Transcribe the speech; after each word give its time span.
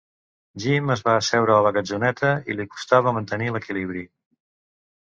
Jim 0.63 0.87
es 0.93 1.03
va 1.09 1.13
asseure 1.17 1.53
a 1.57 1.59
la 1.67 1.73
gatzoneta 1.77 2.33
i 2.55 2.59
li 2.59 2.69
costava 2.73 3.17
mantenir 3.21 3.55
l'equilibri. 3.55 4.05